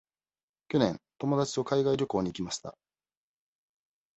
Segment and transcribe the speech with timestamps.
[0.69, 2.75] 去年、友達と海外旅行に行きました。